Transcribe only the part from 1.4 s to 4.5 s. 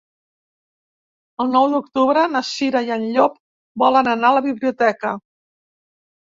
El nou d'octubre na Cira i en Llop volen anar a la